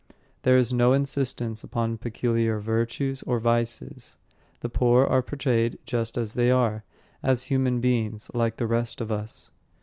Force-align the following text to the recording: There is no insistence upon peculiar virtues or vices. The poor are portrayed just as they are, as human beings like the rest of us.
There 0.41 0.57
is 0.57 0.73
no 0.73 0.93
insistence 0.93 1.63
upon 1.63 1.99
peculiar 1.99 2.57
virtues 2.59 3.21
or 3.21 3.37
vices. 3.39 4.17
The 4.61 4.67
poor 4.67 5.05
are 5.05 5.21
portrayed 5.21 5.77
just 5.85 6.17
as 6.17 6.33
they 6.33 6.49
are, 6.49 6.83
as 7.21 7.43
human 7.53 7.79
beings 7.81 8.31
like 8.33 8.57
the 8.57 8.65
rest 8.65 8.99
of 8.99 9.11
us. 9.11 9.51